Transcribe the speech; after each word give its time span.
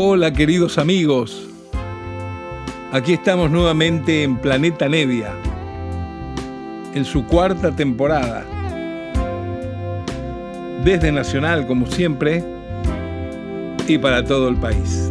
Hola 0.00 0.32
queridos 0.32 0.78
amigos, 0.78 1.48
aquí 2.92 3.14
estamos 3.14 3.50
nuevamente 3.50 4.22
en 4.22 4.36
Planeta 4.36 4.88
Nevia, 4.88 5.34
en 6.94 7.04
su 7.04 7.26
cuarta 7.26 7.74
temporada. 7.74 8.46
Desde 10.84 11.10
Nacional, 11.10 11.66
como 11.66 11.88
siempre, 11.88 12.44
y 13.88 13.98
para 13.98 14.24
todo 14.24 14.48
el 14.48 14.54
país. 14.54 15.10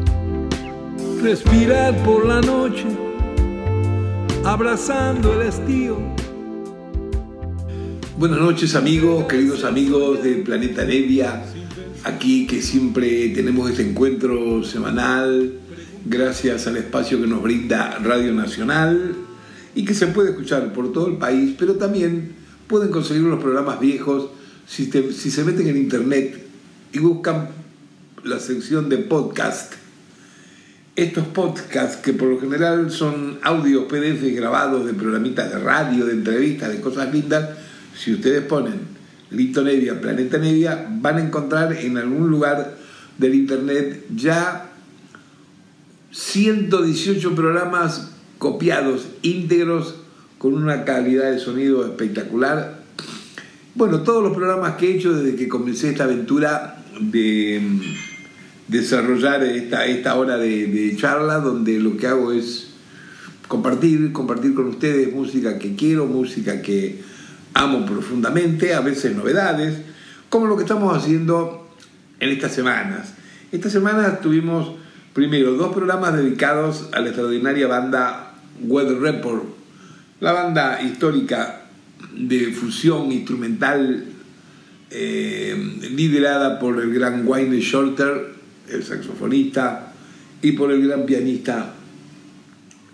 Respirar 1.21 1.93
por 2.05 2.25
la 2.25 2.39
noche, 2.39 2.85
abrazando 4.45 5.33
el 5.33 5.49
estío. 5.49 5.97
Buenas 8.17 8.39
noches 8.39 8.73
amigos, 8.73 9.25
queridos 9.25 9.65
amigos 9.65 10.23
de 10.23 10.35
Planeta 10.35 10.85
Nevia 10.85 11.43
aquí 12.07 12.47
que 12.47 12.61
siempre 12.61 13.29
tenemos 13.29 13.69
este 13.69 13.83
encuentro 13.83 14.63
semanal 14.63 15.53
gracias 16.05 16.65
al 16.67 16.77
espacio 16.77 17.21
que 17.21 17.27
nos 17.27 17.43
brinda 17.43 17.99
Radio 17.99 18.33
Nacional 18.33 19.13
y 19.75 19.83
que 19.83 19.93
se 19.93 20.07
puede 20.07 20.29
escuchar 20.31 20.71
por 20.73 20.93
todo 20.93 21.07
el 21.07 21.17
país, 21.17 21.55
pero 21.59 21.75
también 21.75 22.31
pueden 22.67 22.89
conseguir 22.91 23.23
los 23.23 23.41
programas 23.41 23.79
viejos 23.79 24.29
si, 24.65 24.89
se 24.89 25.43
meten 25.43 25.67
en 25.67 25.77
internet 25.77 26.47
y 26.93 26.99
buscan 26.99 27.49
la 28.23 28.39
sección 28.39 28.89
de 28.89 28.97
podcast. 28.99 29.73
Estos 30.95 31.27
podcasts 31.27 31.97
que 31.97 32.13
por 32.13 32.29
lo 32.29 32.39
general 32.39 32.89
son 32.89 33.37
audios 33.43 33.83
PDF 33.83 34.23
grabados 34.33 34.85
de 34.85 34.93
programitas 34.93 35.51
de 35.51 35.59
radio, 35.59 36.05
de 36.05 36.13
entrevistas, 36.13 36.71
de 36.71 36.81
cosas 36.81 37.13
lindas, 37.13 37.49
si 37.95 38.13
ustedes 38.13 38.43
ponen 38.43 38.96
Lito 39.31 39.61
Nevia, 39.63 39.99
Planeta 39.99 40.37
Nevia, 40.37 40.87
van 41.01 41.17
a 41.17 41.21
encontrar 41.21 41.73
en 41.73 41.97
algún 41.97 42.29
lugar 42.29 42.77
del 43.17 43.35
internet 43.35 44.05
ya 44.15 44.71
118 46.11 47.35
programas 47.35 48.11
copiados, 48.37 49.07
íntegros, 49.21 49.95
con 50.37 50.53
una 50.53 50.85
calidad 50.85 51.31
de 51.31 51.39
sonido 51.39 51.85
espectacular. 51.85 52.79
Bueno, 53.75 54.01
todos 54.01 54.23
los 54.23 54.35
programas 54.35 54.75
que 54.75 54.87
he 54.87 54.95
hecho 54.95 55.13
desde 55.13 55.35
que 55.35 55.47
comencé 55.47 55.89
esta 55.89 56.05
aventura 56.05 56.83
de 56.99 57.61
mm, 57.61 57.81
desarrollar 58.67 59.43
esta, 59.43 59.85
esta 59.85 60.15
hora 60.15 60.37
de, 60.37 60.67
de 60.67 60.95
charla, 60.95 61.39
donde 61.39 61.79
lo 61.79 61.97
que 61.97 62.07
hago 62.07 62.31
es 62.31 62.69
compartir, 63.47 64.11
compartir 64.11 64.53
con 64.53 64.67
ustedes 64.67 65.13
música 65.13 65.57
que 65.57 65.75
quiero, 65.75 66.05
música 66.05 66.61
que 66.61 67.01
amo 67.57 67.85
profundamente, 67.85 68.73
a 68.73 68.81
veces 68.81 69.15
novedades, 69.15 69.81
como 70.29 70.45
lo 70.47 70.55
que 70.55 70.63
estamos 70.63 70.95
haciendo 70.95 71.67
en 72.19 72.29
estas 72.29 72.53
semanas. 72.53 73.13
Esta 73.51 73.69
semana 73.69 74.19
tuvimos 74.19 74.73
primero 75.13 75.53
dos 75.53 75.73
programas 75.73 76.15
dedicados 76.15 76.89
a 76.93 76.99
la 76.99 77.07
extraordinaria 77.07 77.67
banda 77.67 78.35
Weather 78.61 78.99
Report, 78.99 79.43
la 80.19 80.33
banda 80.33 80.81
histórica 80.81 81.61
de 82.15 82.51
fusión 82.51 83.11
instrumental 83.11 84.05
eh, 84.89 85.89
liderada 85.91 86.59
por 86.59 86.79
el 86.79 86.93
gran 86.93 87.27
Wayne 87.27 87.59
Shorter, 87.59 88.35
el 88.69 88.83
saxofonista, 88.83 89.93
y 90.41 90.51
por 90.51 90.71
el 90.71 90.87
gran 90.87 91.05
pianista 91.05 91.73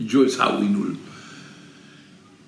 Joe 0.10 0.30
Sawinul. 0.30 0.98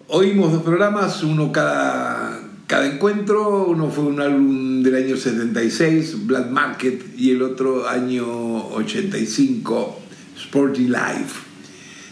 Oímos 0.07 0.51
dos 0.51 0.61
programas, 0.61 1.23
uno 1.23 1.51
cada, 1.51 2.39
cada 2.67 2.85
encuentro, 2.85 3.65
uno 3.65 3.89
fue 3.89 4.03
un 4.03 4.21
álbum 4.21 4.83
del 4.83 4.93
año 4.93 5.17
76, 5.17 6.27
Black 6.27 6.51
Market, 6.51 7.17
y 7.17 7.31
el 7.31 7.41
otro 7.41 7.89
año 7.89 8.67
85, 8.67 9.99
Sporting 10.37 10.89
Life. 10.89 11.41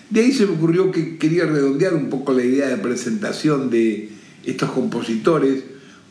De 0.10 0.22
ahí 0.22 0.32
se 0.32 0.48
me 0.48 0.54
ocurrió 0.54 0.92
que 0.92 1.20
quería 1.20 1.46
redondear 1.46 1.94
un 1.94 2.10
poco 2.10 2.34
la 2.34 2.44
idea 2.44 2.68
de 2.68 2.78
presentación 2.78 3.70
de 3.70 4.10
estos 4.44 4.72
compositores, 4.72 5.64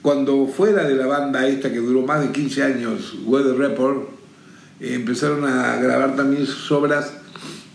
cuando 0.02 0.46
fuera 0.46 0.84
de 0.84 0.94
la 0.94 1.08
banda 1.08 1.48
esta 1.48 1.72
que 1.72 1.78
duró 1.78 2.06
más 2.06 2.20
de 2.20 2.30
15 2.30 2.62
años, 2.62 3.16
Weather 3.24 3.56
Report, 3.56 4.08
eh, 4.78 4.94
empezaron 4.94 5.44
a 5.44 5.74
grabar 5.78 6.14
también 6.14 6.46
sus 6.46 6.70
obras 6.70 7.12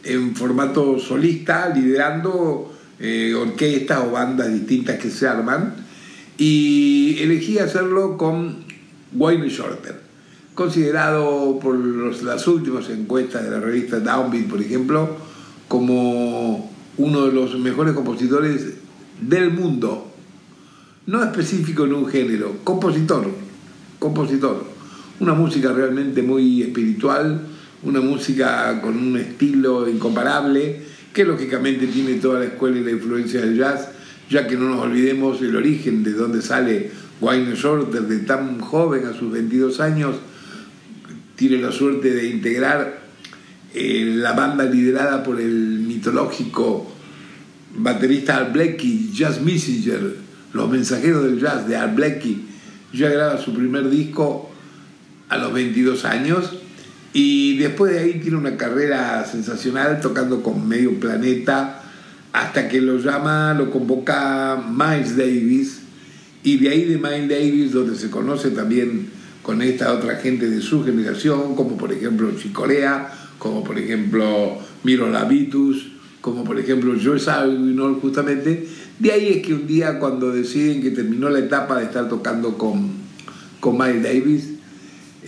en 0.05 0.33
formato 0.33 0.97
solista, 0.97 1.67
liderando 1.75 2.76
eh, 2.99 3.33
orquestas 3.35 4.03
o 4.05 4.11
bandas 4.11 4.53
distintas 4.53 4.99
que 4.99 5.09
se 5.09 5.27
arman, 5.27 5.75
y 6.37 7.17
elegí 7.19 7.59
hacerlo 7.59 8.17
con 8.17 8.65
Wayne 9.13 9.49
Shorter, 9.49 9.99
considerado 10.53 11.59
por 11.59 11.77
las 12.23 12.47
últimas 12.47 12.89
encuestas 12.89 13.43
de 13.43 13.51
la 13.51 13.59
revista 13.59 13.99
Downbeat, 13.99 14.47
por 14.47 14.61
ejemplo, 14.61 15.17
como 15.67 16.71
uno 16.97 17.25
de 17.25 17.33
los 17.33 17.57
mejores 17.59 17.93
compositores 17.93 18.73
del 19.21 19.51
mundo, 19.51 20.11
no 21.05 21.23
específico 21.23 21.85
en 21.85 21.93
un 21.93 22.07
género, 22.07 22.57
compositor, 22.63 23.27
compositor, 23.99 24.65
una 25.19 25.33
música 25.33 25.71
realmente 25.71 26.21
muy 26.21 26.61
espiritual, 26.61 27.41
una 27.83 28.01
música 28.01 28.79
con 28.81 28.97
un 28.97 29.17
estilo 29.17 29.87
incomparable, 29.87 30.81
que 31.13 31.25
lógicamente 31.25 31.87
tiene 31.87 32.15
toda 32.15 32.39
la 32.39 32.45
escuela 32.45 32.77
y 32.77 32.83
la 32.83 32.91
influencia 32.91 33.41
del 33.41 33.57
jazz, 33.57 33.89
ya 34.29 34.47
que 34.47 34.55
no 34.55 34.69
nos 34.69 34.81
olvidemos 34.81 35.41
el 35.41 35.55
origen 35.55 36.03
de 36.03 36.11
donde 36.11 36.41
sale 36.41 36.91
Wayne 37.21 37.55
Shorter, 37.55 38.03
de 38.03 38.19
tan 38.19 38.59
joven 38.59 39.05
a 39.05 39.13
sus 39.13 39.31
22 39.31 39.79
años, 39.79 40.15
tiene 41.35 41.57
la 41.57 41.71
suerte 41.71 42.13
de 42.13 42.27
integrar 42.27 43.01
eh, 43.73 44.13
la 44.15 44.33
banda 44.33 44.65
liderada 44.65 45.23
por 45.23 45.39
el 45.39 45.79
mitológico 45.87 46.91
baterista 47.75 48.37
Al 48.37 48.51
Blakey, 48.51 49.11
Jazz 49.13 49.41
Messenger, 49.41 50.15
los 50.53 50.69
mensajeros 50.69 51.23
del 51.23 51.39
jazz 51.39 51.67
de 51.67 51.77
Al 51.77 51.93
Blakey, 51.93 52.45
ya 52.93 53.09
graba 53.09 53.37
su 53.37 53.53
primer 53.53 53.89
disco 53.89 54.49
a 55.29 55.37
los 55.37 55.53
22 55.53 56.05
años 56.05 56.53
y 57.19 57.57
después 57.57 57.93
de 57.93 57.97
ahí 57.97 58.19
tiene 58.19 58.37
una 58.37 58.57
carrera 58.57 59.25
sensacional 59.25 59.99
tocando 60.01 60.43
con 60.43 60.67
medio 60.67 60.99
planeta 60.99 61.81
hasta 62.31 62.69
que 62.69 62.79
lo 62.79 62.99
llama, 62.99 63.55
lo 63.55 63.71
convoca 63.71 64.63
Miles 64.69 65.17
Davis. 65.17 65.79
Y 66.43 66.57
de 66.57 66.69
ahí 66.69 66.85
de 66.85 66.99
Miles 66.99 67.27
Davis 67.27 67.71
donde 67.71 67.95
se 67.95 68.11
conoce 68.11 68.51
también 68.51 69.09
con 69.41 69.63
esta 69.63 69.93
otra 69.93 70.17
gente 70.17 70.47
de 70.47 70.61
su 70.61 70.85
generación 70.85 71.55
como 71.55 71.75
por 71.75 71.91
ejemplo 71.91 72.31
Chicorea, 72.39 73.11
como 73.39 73.63
por 73.63 73.79
ejemplo 73.79 74.59
Miro 74.83 75.09
Lavitus, 75.09 75.87
como 76.21 76.43
por 76.43 76.59
ejemplo 76.59 76.93
Joe 77.03 77.19
Zawinul 77.19 77.99
justamente, 77.99 78.67
de 78.99 79.11
ahí 79.11 79.29
es 79.29 79.41
que 79.43 79.55
un 79.55 79.65
día 79.65 79.97
cuando 79.97 80.31
deciden 80.31 80.83
que 80.83 80.91
terminó 80.91 81.29
la 81.29 81.39
etapa 81.39 81.79
de 81.79 81.85
estar 81.85 82.07
tocando 82.09 82.59
con, 82.59 82.91
con 83.59 83.75
Miles 83.75 84.03
Davis, 84.03 84.56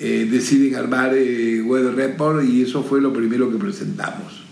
eh, 0.02 0.30
deciden 0.32 0.76
armar 0.76 1.14
eh, 1.14 1.62
Report 1.94 2.46
y 2.46 2.62
eso 2.62 2.84
fue 2.84 3.02
lo 3.02 3.12
primero 3.12 3.52
que 3.52 3.58
presentamos. 3.58 4.44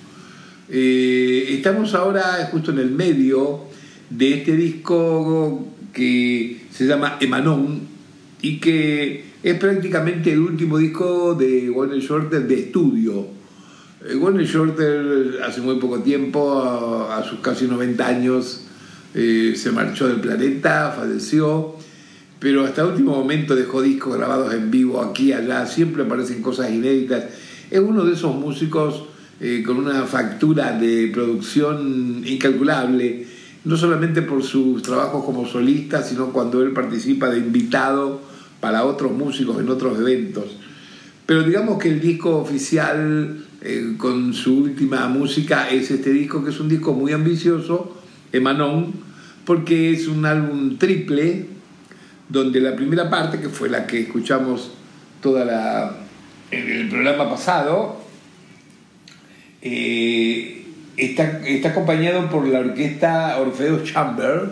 Eh, 0.70 1.46
estamos 1.52 1.94
ahora 1.94 2.50
justo 2.52 2.72
en 2.72 2.80
el 2.80 2.92
medio 2.92 3.62
de 4.10 4.34
este 4.34 4.58
disco 4.58 5.66
que 5.94 6.64
se 6.70 6.86
llama 6.86 7.18
Emanon 7.22 7.80
y 8.42 8.60
que 8.60 9.24
es 9.42 9.58
prácticamente 9.58 10.34
el 10.34 10.40
último 10.40 10.78
disco 10.78 11.34
de 11.34 11.70
Warner 11.70 12.00
Shorter 12.00 12.46
de 12.46 12.56
estudio. 12.56 13.28
Warner 14.20 14.46
Shorter 14.46 15.40
hace 15.46 15.62
muy 15.62 15.76
poco 15.76 16.00
tiempo, 16.00 16.62
a, 16.62 17.20
a 17.20 17.24
sus 17.24 17.40
casi 17.40 17.68
90 17.68 18.06
años, 18.06 18.64
se 19.14 19.72
marchó 19.72 20.10
del 20.10 20.20
planeta, 20.20 20.94
falleció 20.96 21.78
pero 22.40 22.66
hasta 22.66 22.82
el 22.82 22.90
último 22.90 23.16
momento 23.16 23.56
dejó 23.56 23.82
discos 23.82 24.16
grabados 24.16 24.54
en 24.54 24.70
vivo 24.70 25.02
aquí 25.02 25.30
y 25.30 25.34
allá, 25.34 25.66
siempre 25.66 26.04
aparecen 26.04 26.42
cosas 26.42 26.72
inéditas. 26.72 27.26
Es 27.72 27.80
uno 27.80 28.06
de 28.06 28.14
esos 28.14 28.36
músicos 28.36 29.06
eh, 29.40 29.64
con 29.66 29.78
una 29.78 30.04
factura 30.04 30.78
de 30.78 31.10
producción 31.14 32.24
incalculable, 32.26 33.26
no 33.66 33.76
solamente 33.76 34.22
por 34.22 34.44
sus 34.44 34.82
trabajos 34.82 35.26
como 35.26 35.48
solista, 35.48 36.04
sino 36.04 36.28
cuando 36.32 36.62
él 36.62 36.72
participa 36.72 37.30
de 37.30 37.40
invitado 37.40 38.22
para 38.60 38.86
otros 38.86 39.12
músicos 39.12 39.60
en 39.60 39.70
otros 39.70 40.00
eventos. 40.00 40.46
Pero 41.26 41.44
digamos 41.44 41.78
que 41.78 41.90
el 41.90 42.00
disco 42.00 42.38
oficial 42.38 43.46
eh, 43.62 43.96
con 43.98 44.34
su 44.34 44.60
última 44.60 45.08
música 45.08 45.70
es 45.70 45.92
este 45.92 46.12
disco, 46.12 46.44
que 46.44 46.52
es 46.52 46.60
un 46.60 46.70
disco 46.70 46.94
muy 46.94 47.12
ambicioso, 47.12 47.98
Emanon, 48.32 48.94
porque 49.46 49.92
es 49.92 50.08
un 50.08 50.26
álbum 50.26 50.78
triple, 50.78 51.57
donde 52.30 52.60
la 52.60 52.76
primera 52.76 53.10
parte, 53.10 53.40
que 53.40 53.50
fue 53.50 53.70
la 53.70 53.88
que 53.88 54.02
escuchamos 54.02 54.72
toda 55.22 55.46
la, 55.46 55.98
en 56.52 56.70
el 56.70 56.90
programa 56.90 57.30
pasado, 57.30 58.02
eh, 59.62 60.66
está, 60.98 61.42
está, 61.46 61.70
acompañado 61.70 62.30
por 62.30 62.48
la 62.48 62.60
orquesta 62.60 63.38
Orfeo 63.40 63.84
Chamber, 63.84 64.50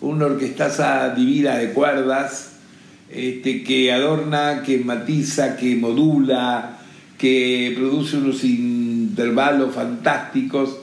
una 0.00 0.26
orquestaza 0.26 1.14
divina 1.14 1.56
de 1.56 1.72
cuerdas, 1.72 2.58
este, 3.10 3.62
que 3.62 3.92
adorna, 3.92 4.62
que 4.64 4.78
matiza, 4.78 5.56
que 5.56 5.76
modula, 5.76 6.78
que 7.18 7.74
produce 7.76 8.16
unos 8.16 8.44
intervalos 8.44 9.74
fantásticos 9.74 10.78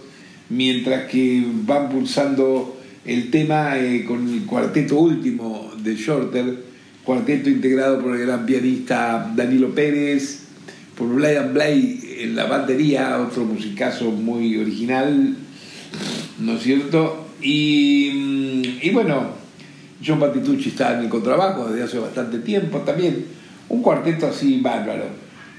mientras 0.49 1.09
que 1.09 1.43
van 1.63 1.89
pulsando 1.89 2.76
el 3.07 3.31
tema 3.31 3.77
eh, 3.77 4.03
con 4.05 4.27
el 4.27 4.45
cuarteto 4.45 4.99
último 4.99 5.71
de 5.81 5.95
Shorter, 5.95 6.63
cuarteto 7.03 7.49
integrado 7.49 8.01
por 8.01 8.15
el 8.15 8.25
gran 8.25 8.45
pianista 8.45 9.31
Danilo 9.33 9.73
Pérez, 9.73 10.43
por 10.97 11.07
Brian 11.15 11.53
Blay 11.53 12.17
en 12.19 12.35
la 12.35 12.45
batería, 12.45 13.17
otro 13.19 13.45
musicazo 13.45 14.11
muy 14.11 14.57
original, 14.57 15.37
¿no 16.39 16.53
es 16.53 16.63
cierto? 16.63 17.27
Y, 17.41 18.11
mm, 18.13 18.85
y 18.85 18.89
bueno, 18.89 19.31
John 20.05 20.19
Patitucci 20.19 20.69
está 20.69 20.97
en 20.97 21.05
el 21.05 21.09
contrabajo 21.09 21.69
desde 21.69 21.83
hace 21.83 21.99
bastante 21.99 22.39
tiempo 22.39 22.79
también, 22.79 23.25
un 23.69 23.81
cuarteto 23.81 24.27
así 24.27 24.59
bárbaro. 24.59 25.05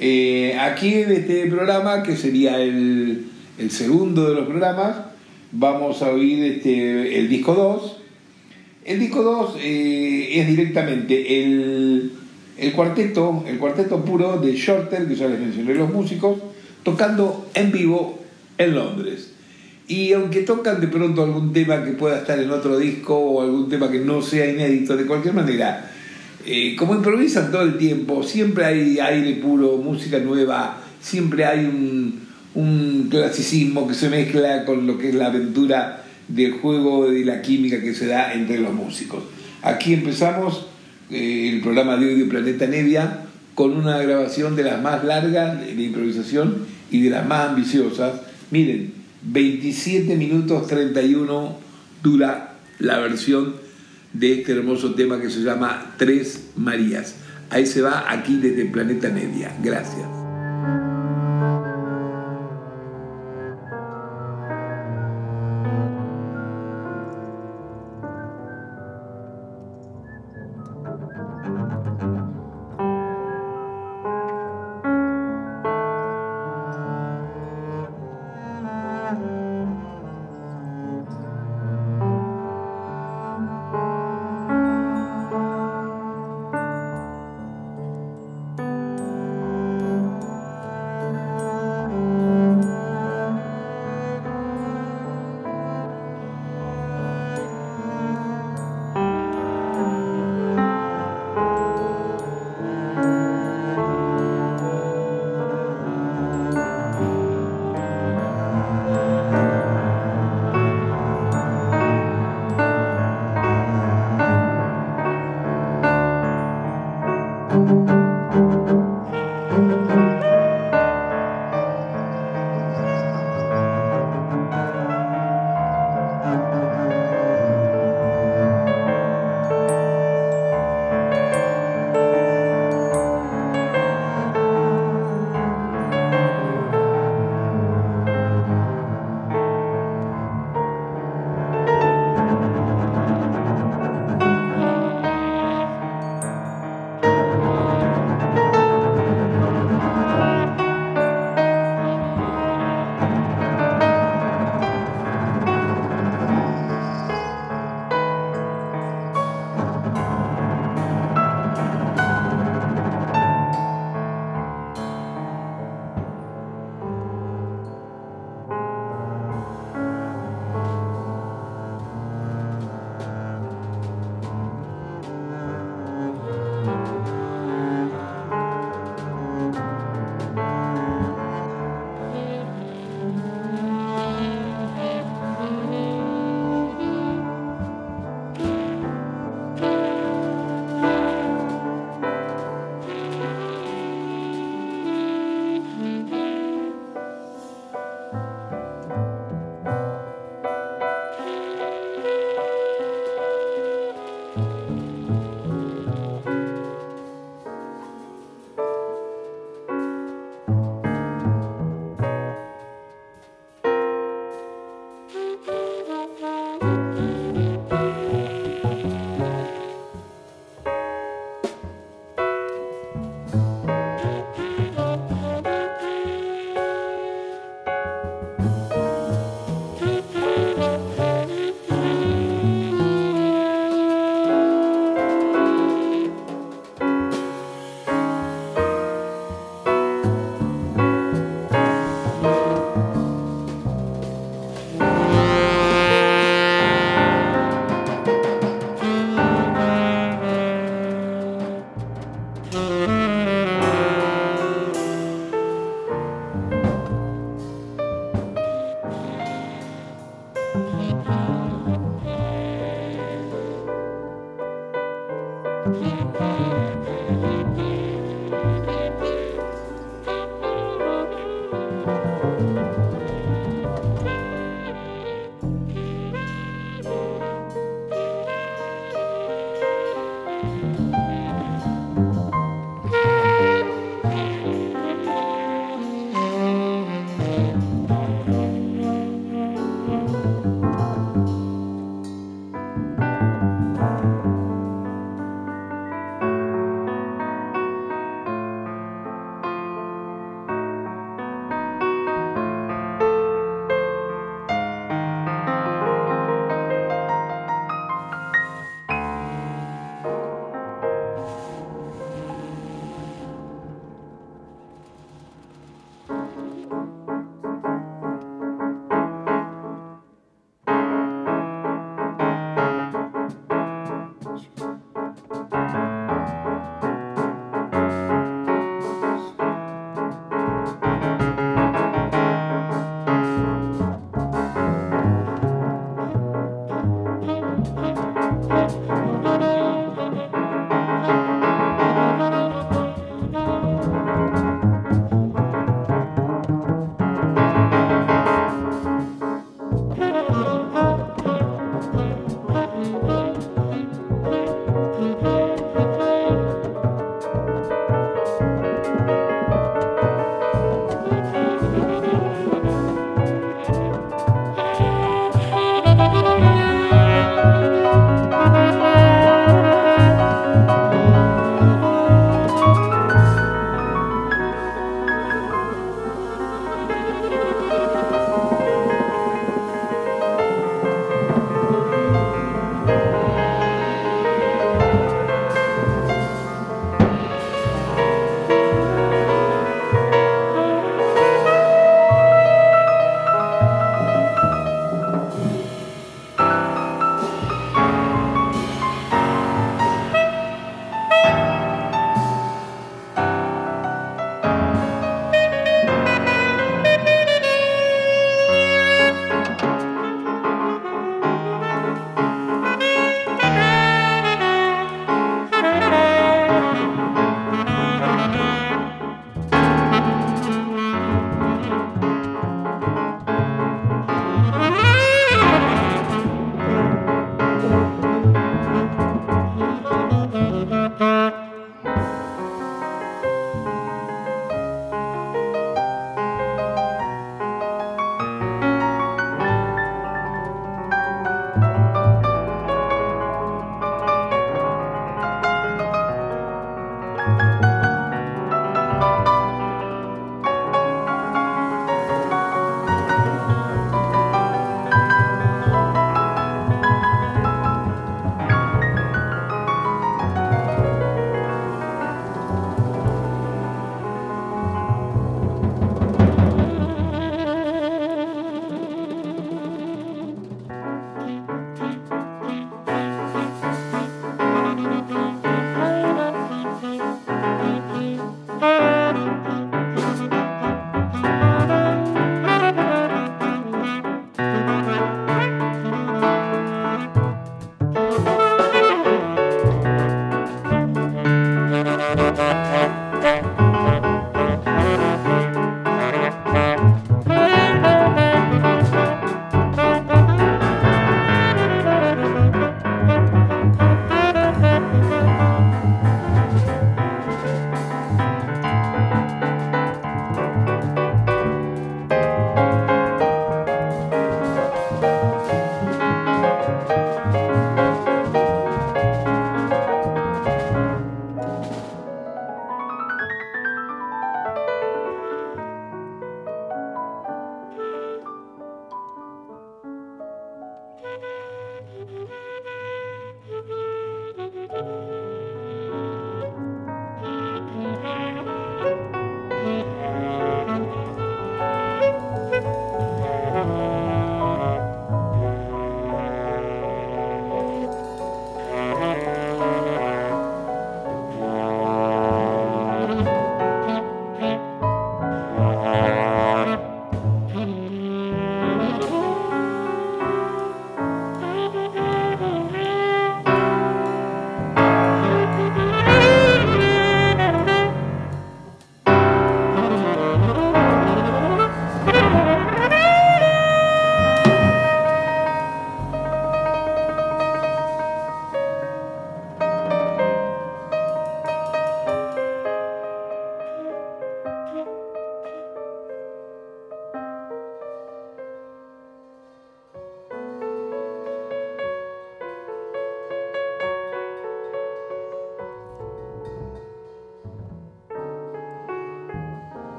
Eh, 0.00 0.56
aquí 0.58 0.94
en 0.94 1.12
este 1.12 1.46
programa, 1.46 2.02
que 2.02 2.16
sería 2.16 2.58
el, 2.58 3.26
el 3.58 3.70
segundo 3.70 4.28
de 4.28 4.34
los 4.34 4.46
programas, 4.46 5.13
vamos 5.54 6.02
a 6.02 6.10
oír 6.10 6.44
este, 6.44 7.18
el 7.18 7.28
disco 7.28 7.54
2. 7.54 7.96
El 8.84 9.00
disco 9.00 9.22
2 9.22 9.56
eh, 9.60 10.40
es 10.40 10.46
directamente 10.48 11.42
el, 11.42 12.12
el, 12.58 12.72
cuarteto, 12.72 13.44
el 13.46 13.58
cuarteto 13.58 14.04
puro 14.04 14.38
de 14.38 14.54
Shorter, 14.54 15.08
que 15.08 15.14
ya 15.14 15.28
les 15.28 15.40
mencioné 15.40 15.74
los 15.74 15.90
músicos, 15.92 16.38
tocando 16.82 17.48
en 17.54 17.72
vivo 17.72 18.18
en 18.58 18.74
Londres. 18.74 19.30
Y 19.86 20.12
aunque 20.12 20.40
tocan 20.40 20.80
de 20.80 20.88
pronto 20.88 21.22
algún 21.22 21.52
tema 21.52 21.84
que 21.84 21.92
pueda 21.92 22.18
estar 22.18 22.38
en 22.38 22.50
otro 22.50 22.78
disco 22.78 23.16
o 23.16 23.42
algún 23.42 23.68
tema 23.68 23.90
que 23.90 24.00
no 24.00 24.22
sea 24.22 24.50
inédito, 24.50 24.96
de 24.96 25.06
cualquier 25.06 25.34
manera, 25.34 25.90
eh, 26.44 26.74
como 26.76 26.94
improvisan 26.94 27.50
todo 27.50 27.62
el 27.62 27.78
tiempo, 27.78 28.22
siempre 28.22 28.64
hay 28.64 28.98
aire 28.98 29.34
puro, 29.36 29.76
música 29.78 30.18
nueva, 30.18 30.82
siempre 31.00 31.44
hay 31.44 31.64
un, 31.66 32.23
un 32.54 33.08
clasicismo 33.10 33.86
que 33.88 33.94
se 33.94 34.08
mezcla 34.08 34.64
con 34.64 34.86
lo 34.86 34.98
que 34.98 35.08
es 35.08 35.14
la 35.14 35.26
aventura 35.26 36.04
del 36.28 36.52
juego 36.52 37.12
y 37.12 37.24
la 37.24 37.42
química 37.42 37.80
que 37.80 37.94
se 37.94 38.06
da 38.06 38.32
entre 38.32 38.58
los 38.58 38.72
músicos. 38.72 39.24
Aquí 39.62 39.94
empezamos 39.94 40.66
eh, 41.10 41.50
el 41.52 41.60
programa 41.60 41.96
de 41.96 42.14
de 42.14 42.24
Planeta 42.24 42.66
Nevia 42.66 43.20
con 43.54 43.76
una 43.76 43.98
grabación 43.98 44.56
de 44.56 44.64
las 44.64 44.82
más 44.82 45.04
largas 45.04 45.60
de 45.60 45.82
improvisación 45.82 46.66
y 46.90 47.02
de 47.02 47.10
las 47.10 47.26
más 47.26 47.50
ambiciosas. 47.50 48.20
Miren, 48.50 48.92
27 49.22 50.16
minutos 50.16 50.66
31 50.66 51.58
dura 52.02 52.54
la 52.78 52.98
versión 52.98 53.54
de 54.12 54.40
este 54.40 54.52
hermoso 54.52 54.94
tema 54.94 55.20
que 55.20 55.30
se 55.30 55.40
llama 55.40 55.94
Tres 55.98 56.50
Marías. 56.56 57.16
Ahí 57.50 57.66
se 57.66 57.82
va 57.82 58.04
aquí 58.08 58.36
desde 58.36 58.64
Planeta 58.66 59.08
Nevia. 59.08 59.54
Gracias. 59.62 60.13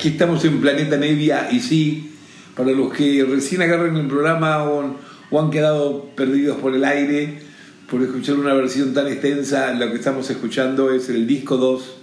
Aquí 0.00 0.08
estamos 0.08 0.42
en 0.46 0.62
Planeta 0.62 0.96
Nevia 0.96 1.48
y 1.52 1.60
sí, 1.60 2.12
para 2.56 2.70
los 2.70 2.90
que 2.90 3.22
recién 3.22 3.60
agarran 3.60 3.98
el 3.98 4.06
programa 4.06 4.64
o, 4.64 4.96
han 5.38 5.50
quedado 5.50 6.06
perdidos 6.16 6.56
por 6.56 6.74
el 6.74 6.86
aire 6.86 7.40
por 7.90 8.00
escuchar 8.00 8.36
una 8.36 8.54
versión 8.54 8.94
tan 8.94 9.08
extensa, 9.08 9.74
lo 9.74 9.90
que 9.90 9.96
estamos 9.96 10.30
escuchando 10.30 10.90
es 10.90 11.10
el 11.10 11.26
disco 11.26 11.58
2 11.58 11.96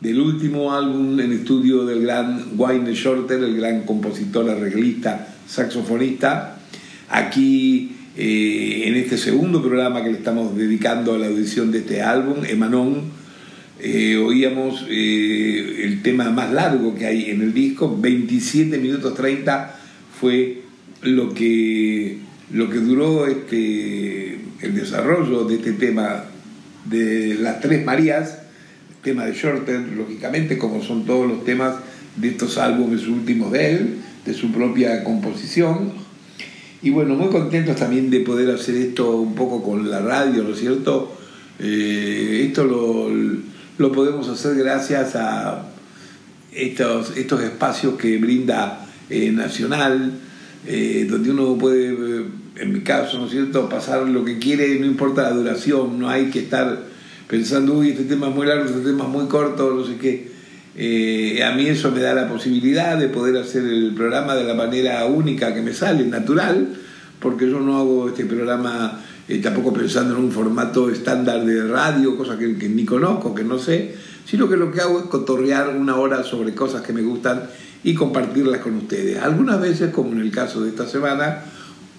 del 0.00 0.20
último 0.20 0.74
álbum 0.74 1.20
en 1.20 1.30
estudio 1.30 1.84
del 1.86 2.02
gran 2.02 2.44
Wayne 2.56 2.92
Shorter, 2.92 3.40
el 3.40 3.56
gran 3.56 3.82
compositor, 3.82 4.50
arreglista, 4.50 5.28
saxofonista. 5.46 6.58
Aquí 7.08 7.92
eh, 8.16 8.82
en 8.86 8.96
este 8.96 9.16
segundo 9.16 9.62
programa 9.62 10.02
que 10.02 10.10
le 10.10 10.18
estamos 10.18 10.56
dedicando 10.56 11.14
a 11.14 11.18
la 11.18 11.28
audición 11.28 11.70
de 11.70 11.78
este 11.78 12.02
álbum, 12.02 12.44
Emanon, 12.44 13.17
eh, 13.80 14.16
oíamos 14.16 14.84
eh, 14.88 15.82
el 15.84 16.02
tema 16.02 16.30
más 16.30 16.52
largo 16.52 16.94
que 16.94 17.06
hay 17.06 17.30
en 17.30 17.42
el 17.42 17.54
disco, 17.54 17.96
27 17.96 18.78
minutos 18.78 19.14
30 19.14 19.78
fue 20.18 20.62
lo 21.02 21.32
que, 21.32 22.18
lo 22.52 22.68
que 22.70 22.78
duró 22.78 23.26
este, 23.26 24.40
el 24.60 24.74
desarrollo 24.74 25.44
de 25.44 25.56
este 25.56 25.72
tema 25.72 26.24
de 26.86 27.36
las 27.40 27.60
tres 27.60 27.84
Marías, 27.84 28.38
tema 29.02 29.26
de 29.26 29.32
Shorter, 29.32 29.80
lógicamente, 29.96 30.58
como 30.58 30.82
son 30.82 31.06
todos 31.06 31.28
los 31.28 31.44
temas 31.44 31.76
de 32.16 32.28
estos 32.28 32.58
álbumes 32.58 33.06
últimos 33.06 33.52
de 33.52 33.70
él, 33.70 33.98
de 34.26 34.34
su 34.34 34.50
propia 34.50 35.04
composición. 35.04 35.92
Y 36.82 36.90
bueno, 36.90 37.14
muy 37.14 37.28
contentos 37.28 37.76
también 37.76 38.10
de 38.10 38.20
poder 38.20 38.50
hacer 38.50 38.76
esto 38.76 39.16
un 39.16 39.34
poco 39.34 39.62
con 39.62 39.88
la 39.88 40.00
radio, 40.00 40.42
¿no 40.42 40.54
es 40.54 40.60
cierto? 40.60 41.16
Eh, 41.60 42.44
esto 42.46 43.10
lo 43.78 43.92
podemos 43.92 44.28
hacer 44.28 44.56
gracias 44.56 45.14
a 45.14 45.62
estos, 46.52 47.16
estos 47.16 47.42
espacios 47.42 47.94
que 47.94 48.18
brinda 48.18 48.84
eh, 49.08 49.30
Nacional, 49.30 50.12
eh, 50.66 51.06
donde 51.08 51.30
uno 51.30 51.56
puede, 51.56 51.92
eh, 51.92 52.24
en 52.56 52.72
mi 52.72 52.80
caso, 52.80 53.18
¿no 53.18 53.26
es 53.26 53.56
pasar 53.70 54.06
lo 54.06 54.24
que 54.24 54.38
quiere, 54.38 54.78
no 54.80 54.86
importa 54.86 55.22
la 55.22 55.30
duración, 55.30 55.98
no 55.98 56.10
hay 56.10 56.26
que 56.26 56.40
estar 56.40 56.84
pensando, 57.28 57.74
uy, 57.74 57.90
este 57.90 58.04
tema 58.04 58.28
es 58.28 58.34
muy 58.34 58.46
largo, 58.46 58.64
este 58.64 58.80
tema 58.80 59.04
es 59.04 59.10
muy 59.10 59.26
corto, 59.26 59.72
no 59.72 59.84
sé 59.86 59.96
qué. 59.96 61.42
a 61.42 61.52
mí 61.52 61.66
eso 61.66 61.90
me 61.90 62.00
da 62.00 62.14
la 62.14 62.28
posibilidad 62.28 62.98
de 62.98 63.08
poder 63.08 63.36
hacer 63.36 63.64
el 63.64 63.94
programa 63.94 64.34
de 64.34 64.44
la 64.44 64.54
manera 64.54 65.04
única 65.06 65.54
que 65.54 65.62
me 65.62 65.72
sale, 65.72 66.04
natural, 66.04 66.68
porque 67.20 67.48
yo 67.48 67.60
no 67.60 67.78
hago 67.78 68.08
este 68.08 68.26
programa 68.26 69.00
eh, 69.28 69.38
tampoco 69.38 69.74
pensando 69.74 70.16
en 70.16 70.24
un 70.24 70.32
formato 70.32 70.88
estándar 70.88 71.44
de 71.44 71.68
radio, 71.68 72.16
cosa 72.16 72.38
que, 72.38 72.46
ni 72.46 72.84
conozco, 72.86 73.34
que 73.34 73.44
no 73.44 73.58
sé, 73.58 73.94
sino 74.24 74.48
que 74.48 74.56
lo 74.56 74.72
que 74.72 74.80
hago 74.80 75.00
es 75.00 75.04
cotorrear 75.06 75.76
una 75.76 75.96
hora 75.96 76.24
sobre 76.24 76.54
cosas 76.54 76.82
que 76.82 76.94
me 76.94 77.02
gustan 77.02 77.42
y 77.84 77.94
compartirlas 77.94 78.60
con 78.60 78.74
ustedes. 78.76 79.18
Algunas 79.18 79.60
veces, 79.60 79.92
como 79.92 80.12
en 80.12 80.20
el 80.20 80.30
caso 80.30 80.62
de 80.62 80.70
esta 80.70 80.86
semana, 80.86 81.44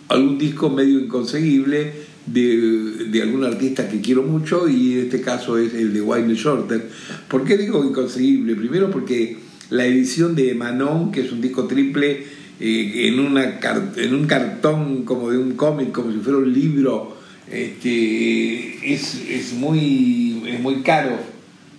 algún 0.07 0.39
disco 0.39 0.71
medio 0.71 0.99
inconseguible 0.99 1.93
de, 2.25 3.05
de, 3.11 3.21
algún 3.21 3.43
artista 3.43 3.87
que 3.87 4.01
quiero 4.01 4.23
mucho 4.23 4.67
y 4.67 4.93
en 4.93 4.99
este 5.05 5.21
caso 5.21 5.57
es 5.57 5.73
el 5.75 5.93
de 5.93 6.01
Wayne 6.01 6.33
Shorter. 6.33 6.89
¿Por 7.27 7.43
qué 7.43 7.57
digo 7.57 7.83
inconseguible? 7.83 8.55
Primero 8.55 8.89
porque 8.89 9.37
la 9.69 9.85
edición 9.85 10.35
de 10.35 10.55
Manon, 10.55 11.11
que 11.11 11.21
es 11.21 11.31
un 11.31 11.41
disco 11.41 11.65
triple 11.65 12.23
eh, 12.59 13.07
en, 13.07 13.19
una, 13.19 13.59
en 13.97 14.13
un 14.15 14.25
cartón 14.25 15.03
como 15.05 15.29
de 15.29 15.37
un 15.37 15.53
cómic, 15.53 15.91
como 15.91 16.11
si 16.11 16.17
fuera 16.17 16.39
un 16.39 16.51
libro 16.51 17.18
este, 17.51 18.93
es, 18.93 19.15
es, 19.29 19.53
muy, 19.53 20.43
es 20.47 20.59
muy 20.59 20.81
caro 20.81 21.17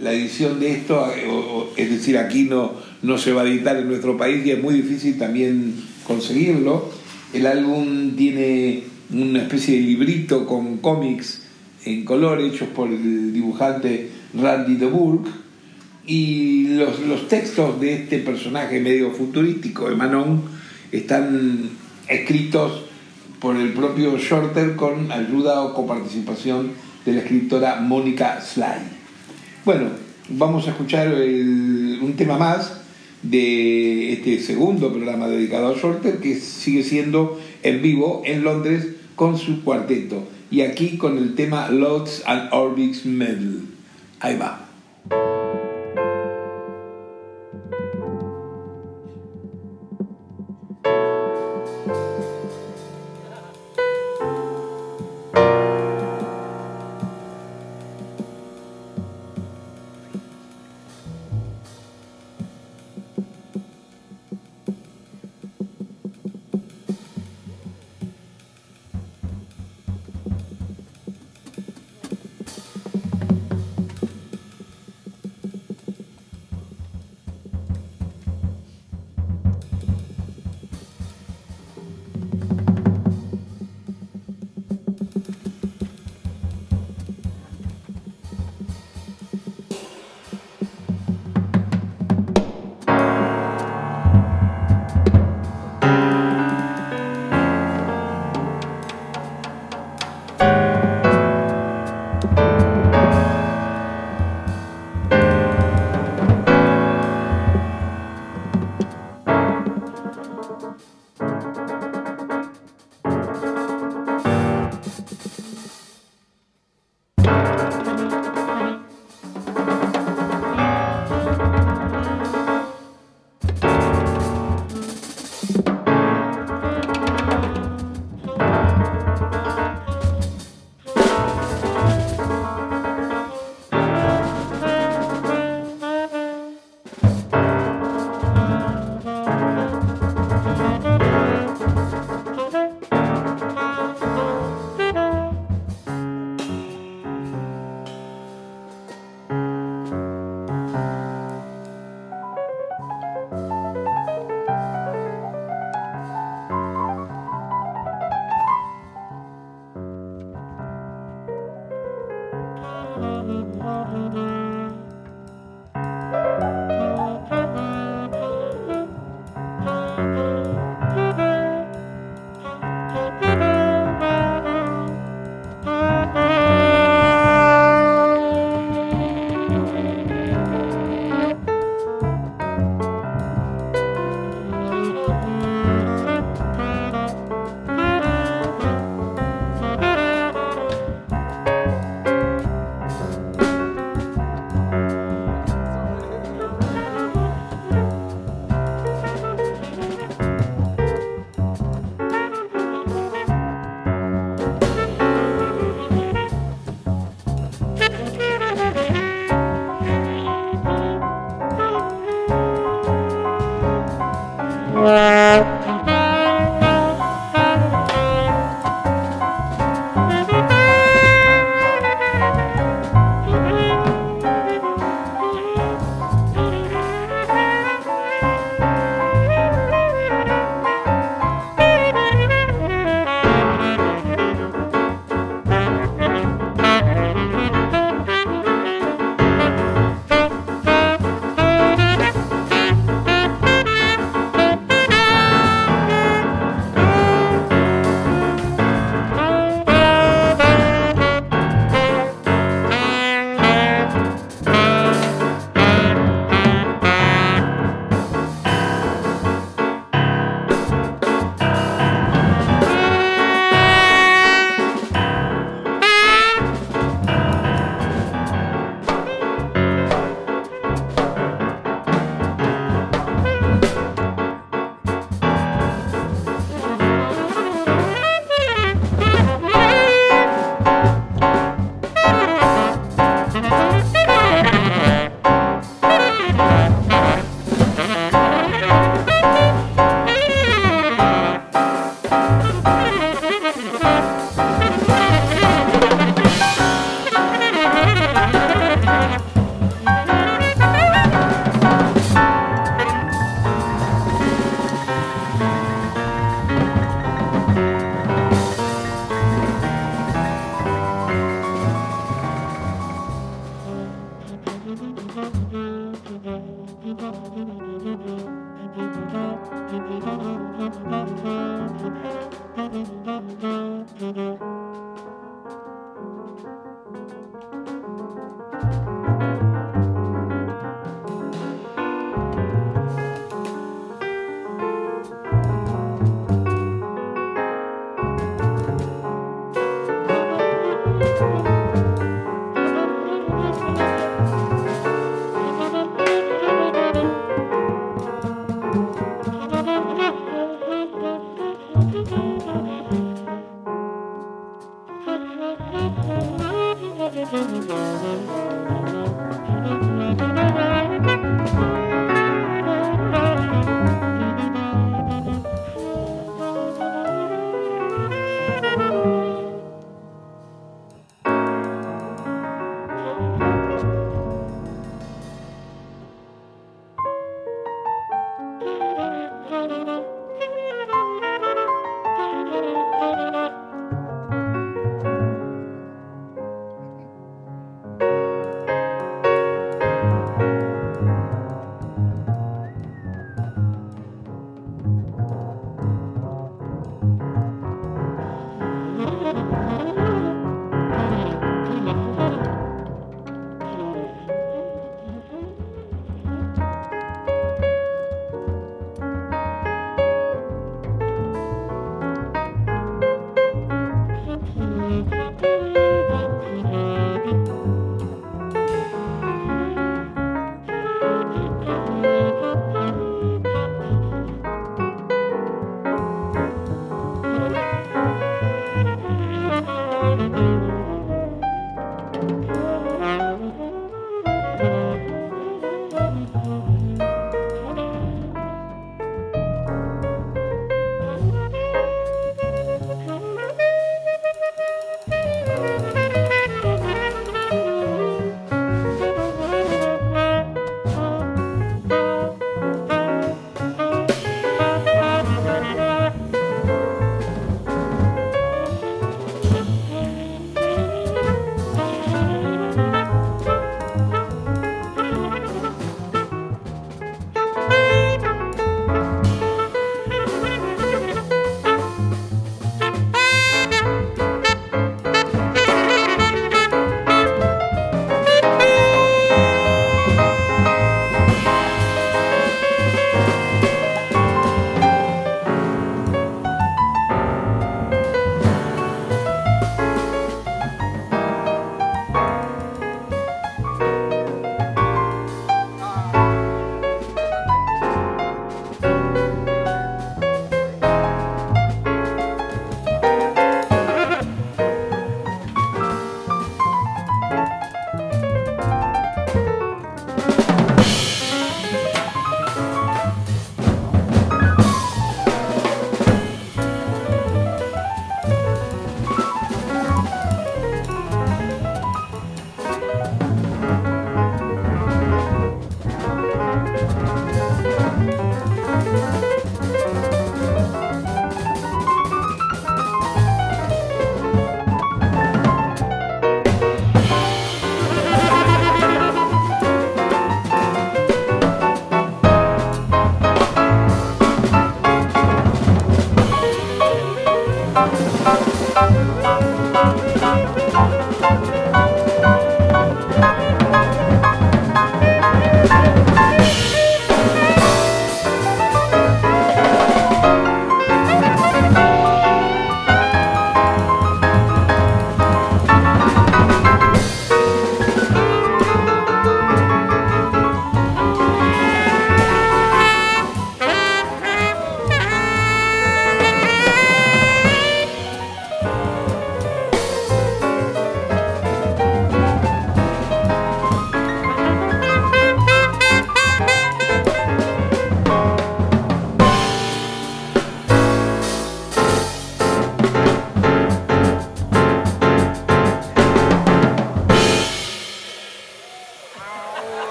la 0.00 0.12
edición 0.12 0.60
de 0.60 0.72
esto, 0.72 1.12
es 1.76 1.90
decir, 1.90 2.18
aquí 2.18 2.44
no, 2.44 2.72
no 3.02 3.18
se 3.18 3.32
va 3.32 3.42
a 3.42 3.46
editar 3.46 3.76
en 3.76 3.88
nuestro 3.88 4.16
país 4.16 4.44
y 4.44 4.50
es 4.50 4.62
muy 4.62 4.74
difícil 4.74 5.18
también 5.18 5.74
conseguirlo. 6.06 6.90
El 7.32 7.46
álbum 7.46 8.16
tiene 8.16 8.82
una 9.12 9.42
especie 9.42 9.76
de 9.76 9.82
librito 9.82 10.46
con 10.46 10.78
cómics 10.78 11.42
en 11.84 12.04
color 12.04 12.40
hechos 12.40 12.68
por 12.68 12.88
el 12.88 13.32
dibujante 13.32 14.10
Randy 14.34 14.76
de 14.76 14.86
Burke 14.86 15.30
y 16.06 16.68
los, 16.68 17.00
los 17.00 17.28
textos 17.28 17.80
de 17.80 17.94
este 17.94 18.18
personaje 18.18 18.80
medio 18.80 19.10
futurístico 19.10 19.88
de 19.88 19.96
Manon 19.96 20.42
están 20.92 21.70
escritos 22.08 22.83
por 23.44 23.56
el 23.58 23.74
propio 23.74 24.16
Shorter 24.16 24.74
con 24.74 25.12
ayuda 25.12 25.60
o 25.60 25.74
coparticipación 25.74 26.70
de 27.04 27.12
la 27.12 27.18
escritora 27.18 27.78
Mónica 27.78 28.40
Sly. 28.40 28.64
Bueno, 29.66 29.90
vamos 30.30 30.66
a 30.66 30.70
escuchar 30.70 31.08
un 31.08 32.14
tema 32.16 32.38
más 32.38 32.80
de 33.22 34.14
este 34.14 34.40
segundo 34.40 34.90
programa 34.90 35.28
dedicado 35.28 35.68
a 35.68 35.76
Shorter 35.76 36.20
que 36.20 36.36
sigue 36.36 36.84
siendo 36.84 37.38
en 37.62 37.82
vivo 37.82 38.22
en 38.24 38.44
Londres 38.44 38.86
con 39.14 39.36
su 39.36 39.62
cuarteto 39.62 40.26
y 40.50 40.62
aquí 40.62 40.96
con 40.96 41.18
el 41.18 41.34
tema 41.34 41.68
Lots 41.68 42.22
and 42.24 42.48
Orbits 42.50 43.04
Medal. 43.04 43.60
Ahí 44.20 44.38
va. 44.38 45.33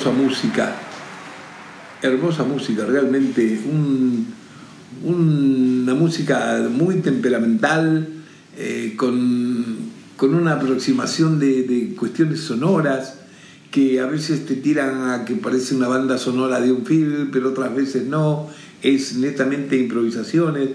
Hermosa 0.00 0.10
música. 0.10 0.76
Hermosa 2.00 2.44
música, 2.44 2.86
realmente 2.86 3.60
un, 3.70 4.26
una 5.04 5.94
música 5.94 6.66
muy 6.70 6.96
temperamental, 6.96 8.08
eh, 8.56 8.94
con, 8.96 9.76
con, 10.16 10.34
una 10.34 10.54
aproximación 10.54 11.38
de, 11.38 11.64
de, 11.64 11.94
cuestiones 11.94 12.40
sonoras 12.40 13.16
que 13.70 14.00
a 14.00 14.06
veces 14.06 14.46
te 14.46 14.54
tiran 14.54 15.10
a 15.10 15.26
que 15.26 15.34
parece 15.34 15.74
una 15.74 15.88
banda 15.88 16.16
sonora 16.16 16.60
de 16.60 16.72
un 16.72 16.86
film, 16.86 17.30
pero 17.30 17.50
otras 17.50 17.74
veces 17.74 18.06
no, 18.06 18.48
es 18.82 19.16
netamente 19.16 19.76
improvisaciones. 19.76 20.70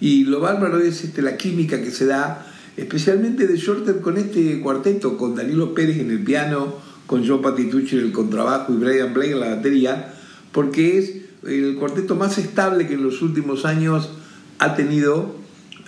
Y 0.00 0.24
lo 0.24 0.38
bárbaro 0.38 0.78
es 0.78 1.02
este, 1.02 1.20
la 1.22 1.36
química 1.36 1.82
que 1.82 1.90
se 1.90 2.06
da, 2.06 2.46
especialmente 2.76 3.48
de 3.48 3.56
Shorter 3.56 4.00
con 4.00 4.16
este 4.18 4.60
cuarteto, 4.60 5.16
con 5.16 5.34
Danilo 5.34 5.74
Pérez 5.74 5.98
en 5.98 6.12
el 6.12 6.22
piano, 6.22 6.87
con 7.08 7.26
Joe 7.26 7.38
Patitucci 7.38 7.96
en 7.96 8.04
el 8.04 8.12
contrabajo 8.12 8.72
y 8.72 8.76
Brian 8.76 9.14
Blake 9.14 9.32
en 9.32 9.40
la 9.40 9.56
batería, 9.56 10.14
porque 10.52 10.98
es 10.98 11.14
el 11.46 11.74
cuarteto 11.76 12.14
más 12.14 12.36
estable 12.36 12.86
que 12.86 12.94
en 12.94 13.02
los 13.02 13.22
últimos 13.22 13.64
años 13.64 14.10
ha 14.58 14.76
tenido 14.76 15.34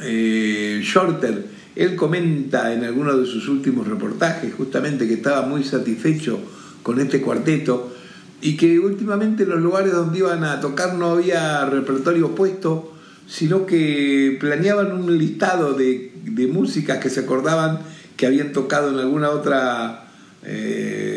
eh, 0.00 0.80
Shorter. 0.82 1.46
Él 1.76 1.94
comenta 1.94 2.72
en 2.72 2.84
alguno 2.84 3.14
de 3.14 3.26
sus 3.26 3.48
últimos 3.48 3.86
reportajes 3.86 4.54
justamente 4.54 5.06
que 5.06 5.14
estaba 5.14 5.42
muy 5.46 5.62
satisfecho 5.62 6.40
con 6.82 6.98
este 6.98 7.20
cuarteto 7.20 7.94
y 8.40 8.56
que 8.56 8.78
últimamente 8.78 9.42
en 9.42 9.50
los 9.50 9.60
lugares 9.60 9.92
donde 9.92 10.20
iban 10.20 10.42
a 10.42 10.58
tocar 10.60 10.94
no 10.94 11.10
había 11.10 11.66
repertorio 11.66 12.34
puesto, 12.34 12.94
sino 13.26 13.66
que 13.66 14.38
planeaban 14.40 14.92
un 14.92 15.18
listado 15.18 15.74
de, 15.74 16.14
de 16.24 16.46
músicas 16.46 16.96
que 16.96 17.10
se 17.10 17.20
acordaban 17.20 17.80
que 18.16 18.26
habían 18.26 18.52
tocado 18.52 18.90
en 18.90 18.98
alguna 18.98 19.30
otra 19.30 20.06
eh, 20.42 21.09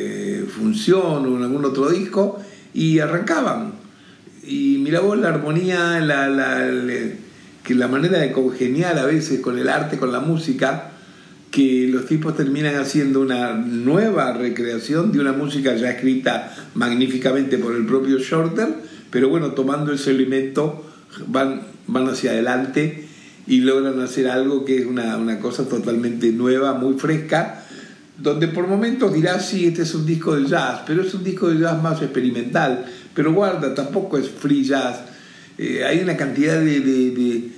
función 0.63 1.25
o 1.25 1.37
en 1.37 1.43
algún 1.43 1.65
otro 1.65 1.89
disco 1.89 2.39
y 2.73 2.99
arrancaban. 2.99 3.73
Y 4.45 4.77
mira 4.79 5.01
vos 5.01 5.17
la 5.17 5.29
armonía, 5.29 5.99
la, 5.99 6.27
la, 6.29 6.69
que 7.63 7.75
la 7.75 7.87
manera 7.87 8.19
de 8.19 8.31
congeniar 8.31 8.97
a 8.97 9.05
veces 9.05 9.39
con 9.41 9.57
el 9.57 9.69
arte, 9.69 9.97
con 9.97 10.11
la 10.11 10.19
música, 10.19 10.91
que 11.51 11.87
los 11.87 12.07
tipos 12.07 12.35
terminan 12.35 12.75
haciendo 12.75 13.19
una 13.19 13.53
nueva 13.53 14.33
recreación 14.33 15.11
de 15.11 15.19
una 15.19 15.33
música 15.33 15.75
ya 15.75 15.91
escrita 15.91 16.51
magníficamente 16.73 17.57
por 17.57 17.75
el 17.75 17.85
propio 17.85 18.17
Shorter, 18.17 18.69
pero 19.11 19.29
bueno, 19.29 19.51
tomando 19.51 19.93
ese 19.93 20.11
elemento 20.11 20.83
van, 21.27 21.61
van 21.87 22.07
hacia 22.09 22.31
adelante 22.31 23.07
y 23.45 23.59
logran 23.59 23.99
hacer 23.99 24.29
algo 24.29 24.65
que 24.65 24.79
es 24.79 24.85
una, 24.85 25.17
una 25.17 25.39
cosa 25.39 25.67
totalmente 25.67 26.31
nueva, 26.31 26.73
muy 26.73 26.95
fresca, 26.95 27.62
donde 28.17 28.47
por 28.47 28.67
momentos 28.67 29.13
dirás, 29.13 29.47
sí, 29.47 29.65
este 29.65 29.81
es 29.81 29.93
un 29.95 30.05
disco 30.05 30.35
de 30.35 30.47
jazz, 30.47 30.81
pero 30.85 31.01
es 31.01 31.13
un 31.13 31.23
disco 31.23 31.49
de 31.49 31.59
jazz 31.59 31.81
más 31.81 32.01
experimental. 32.01 32.85
Pero 33.13 33.33
guarda, 33.33 33.73
tampoco 33.73 34.17
es 34.17 34.29
free 34.29 34.63
jazz. 34.63 35.01
Eh, 35.57 35.83
hay 35.83 35.99
una 35.99 36.17
cantidad 36.17 36.59
de, 36.59 36.79
de, 36.79 37.51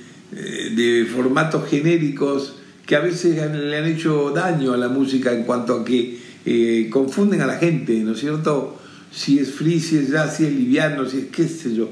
de, 0.76 1.06
formatos 1.06 1.70
genéricos 1.70 2.56
que 2.86 2.96
a 2.96 3.00
veces 3.00 3.36
le 3.36 3.78
han 3.78 3.86
hecho 3.86 4.32
daño 4.32 4.74
a 4.74 4.78
la 4.78 4.90
música 4.90 5.32
en 5.32 5.44
cuanto 5.44 5.74
a 5.74 5.86
que 5.86 6.20
eh, 6.46 6.90
confunden 6.92 7.42
a 7.42 7.48
la 7.48 7.58
gente, 7.58 8.00
¿no 8.02 8.14
es 8.14 8.20
cierto? 8.20 8.78
Si 9.12 9.40
es 9.40 9.52
free, 9.52 9.80
si 9.80 9.98
es 9.98 10.12
jazz, 10.12 10.38
si 10.38 10.46
es 10.46 10.54
liviano, 10.54 11.08
si 11.08 11.18
es 11.18 11.26
qué 11.26 11.48
sé 11.48 11.74
yo. 11.74 11.90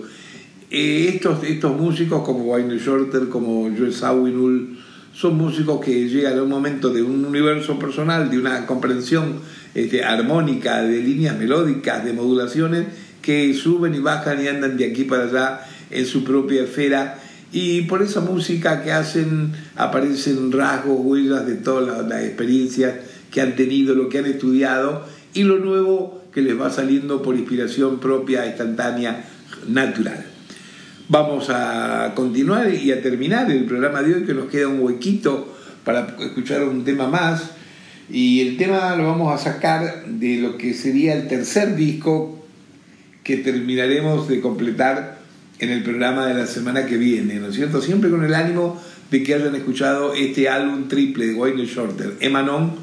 Eh, 0.70 1.11
estos, 1.14 1.43
estos 1.43 1.80
músicos 1.80 2.24
como 2.24 2.45
Wayne 2.45 2.78
Shorter, 2.78 3.30
como 3.30 3.70
Joe 3.76 3.91
Sawinul, 3.91 4.78
son 5.14 5.38
músicos 5.38 5.84
que 5.84 6.09
llegan 6.09 6.39
a 6.39 6.43
un 6.43 6.49
momento 6.49 6.89
de 6.89 7.03
un 7.03 7.24
universo 7.24 7.78
personal, 7.78 8.30
de 8.32 8.39
una 8.39 8.66
comprensión 8.66 9.39
este, 9.76 10.03
armónica, 10.03 10.82
de 10.82 11.01
líneas 11.01 11.38
melódicas, 11.38 12.03
de 12.03 12.14
modulaciones, 12.14 12.88
que 13.22 13.53
suben 13.53 13.93
y 13.95 13.99
bajan 13.99 14.43
y 14.43 14.47
andan 14.47 14.76
de 14.76 14.86
aquí 14.86 15.03
para 15.03 15.26
allá 15.26 15.61
en 15.91 16.05
su 16.05 16.24
propia 16.24 16.64
esfera. 16.64 17.20
Y 17.51 17.84
por 17.84 18.01
esa 18.01 18.22
música 18.22 18.84
que 18.84 18.91
hacen 18.91 19.53
aparecen 19.76 20.51
rasgos, 20.51 20.97
huellas 20.99 21.45
de 21.45 21.55
todas 21.55 22.07
las, 22.07 22.24
experiencias 22.24 22.95
que 23.32 23.41
han 23.41 23.55
tenido, 23.55 23.93
lo 23.93 24.09
que 24.09 24.18
han 24.18 24.26
estudiado 24.26 25.05
y 25.36 25.43
lo 25.43 25.59
nuevo 25.59 26.24
que 26.34 26.41
les 26.41 26.59
va 26.59 26.72
saliendo 26.72 27.22
por 27.22 27.36
inspiración 27.36 27.99
propia, 27.99 28.47
instantánea, 28.47 29.26
natural. 29.68 30.32
Vamos 31.09 31.49
a 31.49 32.13
continuar 32.15 32.73
y 32.73 32.93
a 32.93 33.01
terminar 33.01 33.51
el 33.51 33.65
programa 33.65 34.01
de 34.01 34.15
hoy, 34.15 34.23
que 34.23 34.33
nos 34.33 34.49
queda 34.49 34.69
un 34.69 34.79
huequito 34.79 35.53
para 35.83 36.15
escuchar 36.21 36.63
un 36.63 36.85
tema 36.85 37.07
más. 37.09 37.51
Y 38.09 38.39
el 38.39 38.55
tema 38.55 38.95
lo 38.95 39.07
vamos 39.07 39.33
a 39.33 39.43
sacar 39.43 40.05
de 40.05 40.37
lo 40.37 40.57
que 40.57 40.73
sería 40.73 41.13
el 41.13 41.27
tercer 41.27 41.75
disco 41.75 42.45
que 43.21 43.35
terminaremos 43.35 44.29
de 44.29 44.39
completar 44.39 45.19
en 45.59 45.71
el 45.71 45.83
programa 45.83 46.25
de 46.25 46.35
la 46.35 46.47
semana 46.47 46.85
que 46.85 46.95
viene, 46.95 47.35
¿no 47.35 47.47
es 47.47 47.55
cierto? 47.55 47.81
Siempre 47.81 48.09
con 48.09 48.23
el 48.23 48.33
ánimo 48.33 48.81
de 49.11 49.23
que 49.23 49.35
hayan 49.35 49.55
escuchado 49.55 50.13
este 50.13 50.47
álbum 50.47 50.87
triple 50.87 51.27
de 51.27 51.33
Wayne 51.33 51.65
Shorter, 51.65 52.15
Emanon 52.21 52.75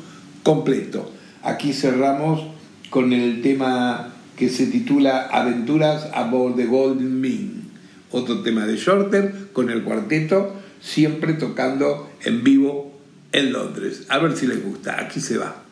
completo. 0.42 1.10
Aquí 1.42 1.72
cerramos 1.72 2.42
con 2.90 3.14
el 3.14 3.40
tema 3.40 4.12
que 4.36 4.50
se 4.50 4.66
titula 4.66 5.26
Aventuras 5.32 6.08
aboard 6.12 6.56
the 6.56 6.66
Golden 6.66 7.18
Mean 7.18 7.59
otro 8.10 8.42
tema 8.42 8.66
de 8.66 8.76
Shorter 8.76 9.48
con 9.52 9.70
el 9.70 9.82
cuarteto, 9.82 10.54
siempre 10.80 11.34
tocando 11.34 12.10
en 12.24 12.44
vivo 12.44 12.98
en 13.32 13.52
Londres. 13.52 14.04
A 14.08 14.18
ver 14.18 14.36
si 14.36 14.46
les 14.46 14.62
gusta, 14.64 15.00
aquí 15.00 15.20
se 15.20 15.38
va. 15.38 15.64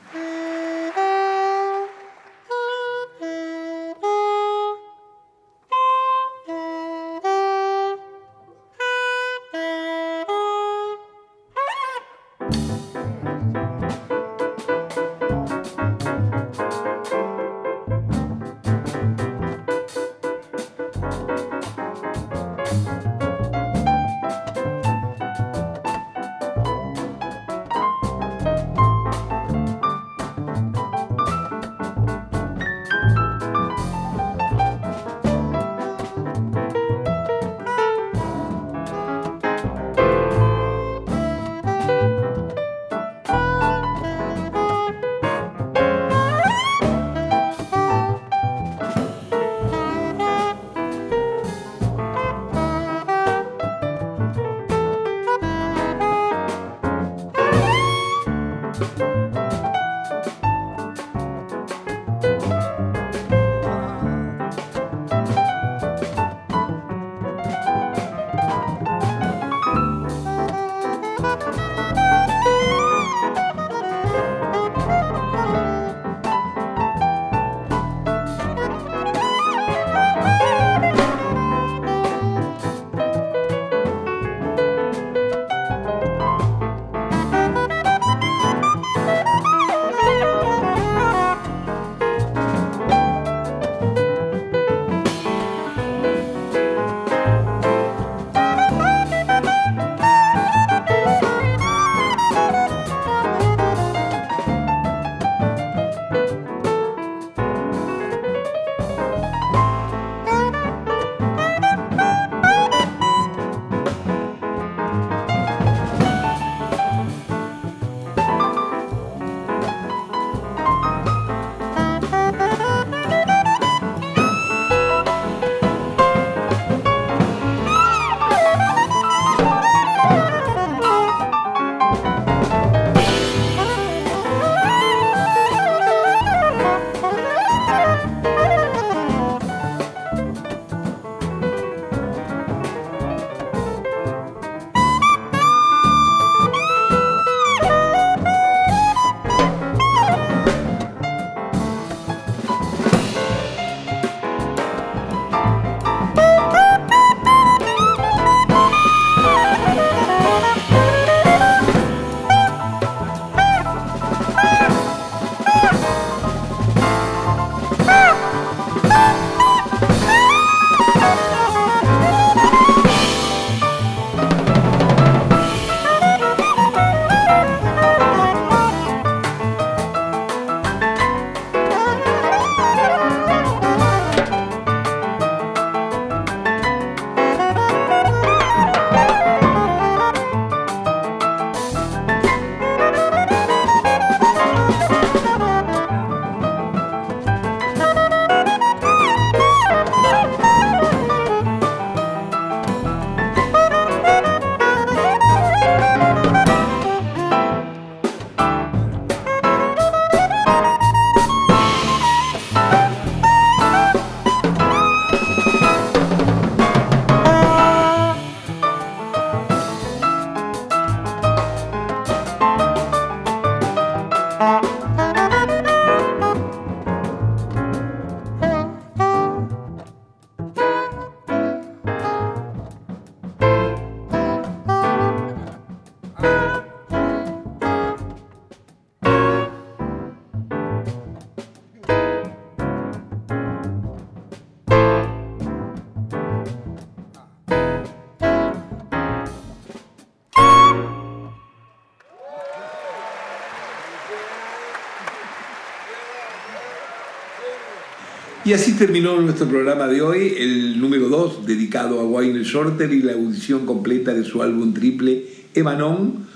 Y 258.48 258.54
así 258.54 258.72
terminó 258.72 259.20
nuestro 259.20 259.46
programa 259.46 259.88
de 259.88 260.00
hoy, 260.00 260.32
el 260.38 260.80
número 260.80 261.10
2, 261.10 261.44
dedicado 261.44 262.00
a 262.00 262.04
Wayne 262.06 262.44
Shorter 262.44 262.90
y 262.94 263.02
la 263.02 263.12
audición 263.12 263.66
completa 263.66 264.14
de 264.14 264.24
su 264.24 264.42
álbum 264.42 264.72
triple 264.72 265.24
Emanon. 265.52 266.26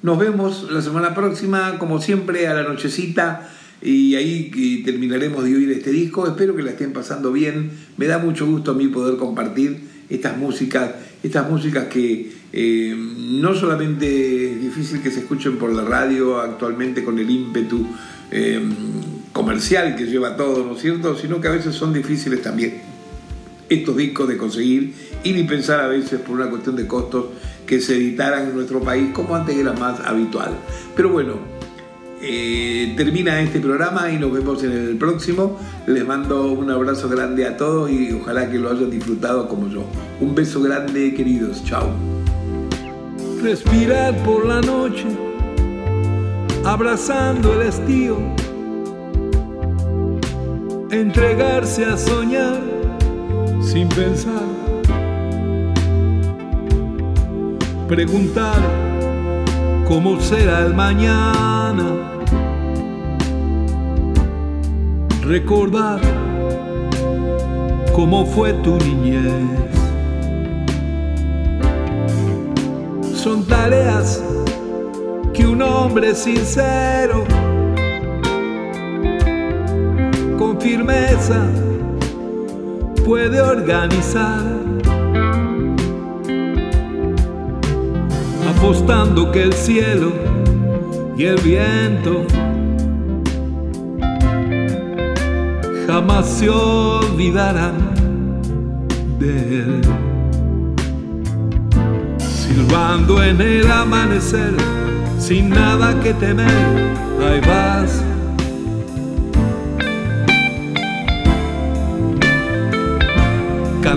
Nos 0.00 0.18
vemos 0.18 0.70
la 0.70 0.80
semana 0.80 1.14
próxima, 1.14 1.78
como 1.78 2.00
siempre, 2.00 2.48
a 2.48 2.54
la 2.54 2.62
nochecita. 2.62 3.50
Y 3.82 4.14
ahí 4.14 4.82
terminaremos 4.82 5.44
de 5.44 5.56
oír 5.56 5.70
este 5.72 5.90
disco. 5.90 6.26
Espero 6.26 6.56
que 6.56 6.62
la 6.62 6.70
estén 6.70 6.94
pasando 6.94 7.32
bien. 7.32 7.70
Me 7.98 8.06
da 8.06 8.16
mucho 8.16 8.46
gusto 8.46 8.70
a 8.70 8.74
mí 8.74 8.88
poder 8.88 9.18
compartir 9.18 9.78
estas 10.08 10.38
músicas, 10.38 10.92
estas 11.22 11.50
músicas 11.50 11.88
que 11.88 12.32
eh, 12.50 12.96
no 12.96 13.54
solamente 13.54 14.52
es 14.52 14.62
difícil 14.62 15.02
que 15.02 15.10
se 15.10 15.20
escuchen 15.20 15.58
por 15.58 15.70
la 15.74 15.84
radio 15.84 16.40
actualmente 16.40 17.04
con 17.04 17.18
el 17.18 17.28
ímpetu 17.28 17.86
eh, 18.30 18.58
comercial 19.38 19.94
que 19.94 20.04
lleva 20.06 20.36
todo, 20.36 20.64
¿no 20.64 20.74
es 20.74 20.80
cierto? 20.80 21.16
Sino 21.16 21.40
que 21.40 21.46
a 21.46 21.52
veces 21.52 21.72
son 21.72 21.92
difíciles 21.92 22.42
también 22.42 22.80
estos 23.68 23.96
discos 23.96 24.28
de 24.28 24.36
conseguir 24.36 24.94
y 25.22 25.32
ni 25.32 25.44
pensar 25.44 25.78
a 25.78 25.86
veces 25.86 26.18
por 26.18 26.34
una 26.34 26.50
cuestión 26.50 26.74
de 26.74 26.88
costos 26.88 27.26
que 27.64 27.80
se 27.80 27.94
editaran 27.94 28.48
en 28.48 28.56
nuestro 28.56 28.80
país 28.80 29.10
como 29.12 29.36
antes 29.36 29.56
era 29.56 29.72
más 29.74 30.00
habitual. 30.00 30.58
Pero 30.96 31.10
bueno, 31.10 31.34
eh, 32.20 32.94
termina 32.96 33.40
este 33.40 33.60
programa 33.60 34.10
y 34.10 34.18
nos 34.18 34.32
vemos 34.32 34.64
en 34.64 34.72
el 34.72 34.96
próximo. 34.96 35.56
Les 35.86 36.04
mando 36.04 36.50
un 36.50 36.68
abrazo 36.72 37.08
grande 37.08 37.46
a 37.46 37.56
todos 37.56 37.88
y 37.92 38.12
ojalá 38.14 38.50
que 38.50 38.58
lo 38.58 38.72
hayan 38.72 38.90
disfrutado 38.90 39.46
como 39.46 39.68
yo. 39.68 39.84
Un 40.20 40.34
beso 40.34 40.60
grande, 40.60 41.14
queridos. 41.14 41.62
Chao. 41.64 41.88
Respirar 43.40 44.16
por 44.24 44.46
la 44.46 44.60
noche, 44.62 45.06
abrazando 46.64 47.54
el 47.60 47.68
estío 47.68 48.16
entregarse 50.90 51.84
a 51.84 51.96
soñar 51.96 52.60
sin 53.60 53.88
pensar, 53.88 54.42
preguntar 57.86 58.56
cómo 59.86 60.18
será 60.20 60.60
el 60.60 60.74
mañana, 60.74 61.84
recordar 65.22 66.00
cómo 67.94 68.24
fue 68.24 68.54
tu 68.54 68.78
niñez. 68.78 69.44
Son 73.14 73.44
tareas 73.44 74.22
que 75.34 75.44
un 75.46 75.60
hombre 75.60 76.14
sincero 76.14 77.37
firmeza 80.60 81.46
puede 83.04 83.40
organizar, 83.40 84.42
apostando 88.48 89.32
que 89.32 89.42
el 89.44 89.52
cielo 89.52 90.12
y 91.16 91.24
el 91.24 91.40
viento 91.40 92.24
jamás 95.86 96.28
se 96.28 96.48
olvidarán 96.50 97.74
de 99.18 99.60
él. 99.60 99.80
Silbando 102.18 103.22
en 103.22 103.40
el 103.40 103.70
amanecer, 103.70 104.54
sin 105.18 105.50
nada 105.50 105.98
que 106.00 106.12
temer, 106.14 106.48
ahí 107.20 107.40
vas 107.40 108.07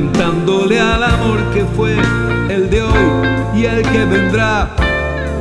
cantándole 0.01 0.79
al 0.79 1.03
amor 1.03 1.39
que 1.53 1.63
fue 1.63 1.95
el 2.49 2.69
de 2.69 2.81
hoy 2.81 3.55
y 3.55 3.65
el 3.65 3.83
que 3.83 4.05
vendrá, 4.05 4.75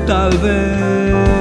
tal 0.07 0.37
vez. 0.39 1.40